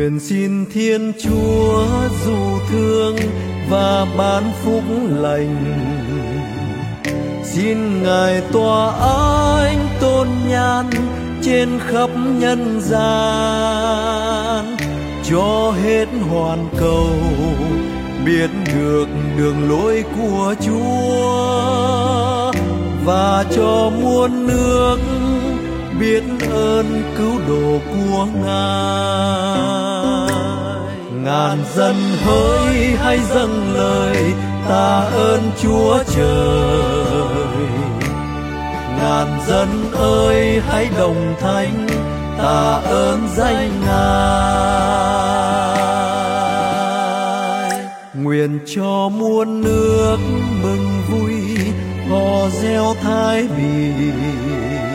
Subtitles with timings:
[0.00, 1.86] nguyện xin thiên chúa
[2.24, 3.16] dù thương
[3.70, 5.64] và ban phúc lành.
[7.44, 8.92] Xin ngài tỏa
[9.66, 10.90] ánh tôn nhan
[11.42, 13.06] trên khắp nhân gian,
[15.30, 17.10] cho hết hoàn cầu
[18.24, 19.06] biết được
[19.38, 21.40] đường lối của chúa
[23.04, 24.98] và cho muôn nước
[26.10, 29.60] biết ơn cứu độ của ngài.
[31.24, 34.16] Ngàn dân hỡi hãy dâng lời
[34.68, 37.66] ta ơn chúa trời.
[38.98, 41.86] Ngàn dân ơi hãy đồng thanh
[42.38, 44.50] ta ơn danh ngài.
[48.14, 50.16] Nguyện cho muôn nước
[50.62, 51.34] mừng vui
[52.10, 54.89] hò reo thái bình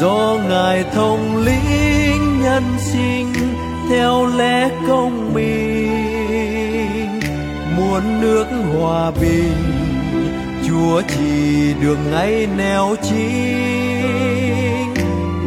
[0.00, 3.32] do ngài thông lĩnh nhân sinh,
[3.88, 7.20] theo lẽ công minh.
[7.76, 9.54] Muốn nước hòa bình,
[10.68, 14.94] chúa chỉ đường ngay nẻo chính.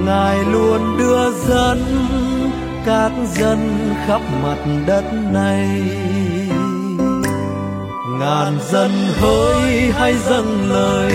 [0.05, 1.83] Ngài luôn đưa dẫn
[2.85, 3.59] các dân
[4.07, 5.67] khắp mặt đất này.
[8.19, 11.13] Ngàn dân hỡi hãy dâng lời,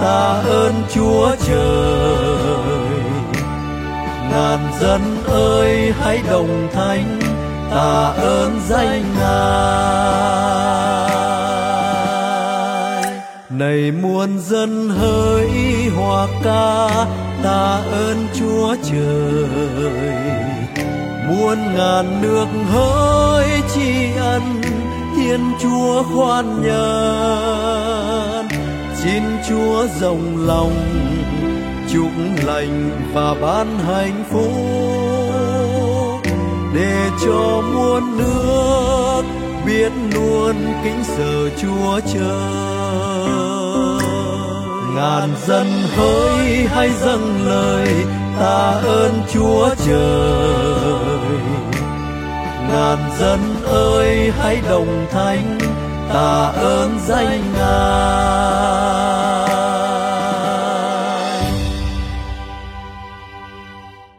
[0.00, 2.53] ta ơn chúa trời
[4.34, 7.18] ngàn dân ơi, hãy đồng thanh,
[7.70, 9.54] tạ ơn danh ngài.
[13.50, 15.50] Này muôn dân hỡi
[15.96, 16.88] hòa ca,
[17.42, 19.48] tạ ơn chúa trời.
[21.28, 24.42] Muôn ngàn nước hỡi tri ân,
[25.16, 28.48] thiên chúa khoan nhân
[28.94, 30.74] xin chúa rộng lòng
[31.94, 32.10] chúc
[32.46, 34.52] lành và ban hạnh phúc
[36.74, 39.22] để cho muôn nước
[39.66, 42.24] biết luôn kính sợ chúa trời.
[44.94, 45.66] Ngàn dân
[45.96, 47.88] hỡi hãy dâng lời
[48.40, 51.38] ta ơn chúa trời.
[52.70, 55.58] Ngàn dân ơi hãy đồng thanh
[56.08, 59.33] ta ơn danh ngài.